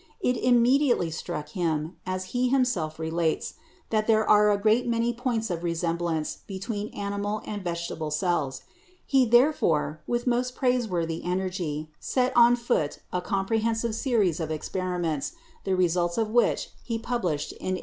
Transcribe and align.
It 0.19 0.35
immediately 0.35 1.11
struck 1.11 1.49
him, 1.49 1.95
as 2.07 2.31
he 2.33 2.49
himself 2.49 2.97
relates, 2.97 3.53
that 3.91 4.07
there 4.07 4.27
are 4.27 4.49
a 4.49 4.57
great 4.57 4.87
many 4.87 5.13
points 5.13 5.51
of 5.51 5.63
resemblance 5.63 6.37
between 6.47 6.87
animal 6.87 7.43
and 7.45 7.63
vegetable 7.63 8.09
cells. 8.09 8.63
He 9.05 9.25
therefore, 9.27 10.01
with 10.07 10.25
most 10.25 10.55
praiseworthy 10.55 11.23
energy, 11.23 11.91
set 11.99 12.35
on 12.35 12.55
foot 12.55 12.97
a 13.13 13.21
comprehensive 13.21 13.93
series 13.93 14.39
of 14.39 14.49
experiments, 14.49 15.33
the 15.65 15.75
results 15.75 16.17
of 16.17 16.31
which 16.31 16.71
he 16.81 16.97
published 16.97 17.51
in 17.51 17.77
1839. 17.77 17.79